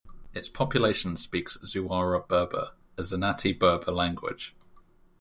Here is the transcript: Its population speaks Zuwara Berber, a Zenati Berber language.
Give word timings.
Its 0.33 0.49
population 0.49 1.15
speaks 1.15 1.57
Zuwara 1.57 2.27
Berber, 2.27 2.71
a 2.97 3.01
Zenati 3.03 3.53
Berber 3.53 3.91
language. 3.91 4.55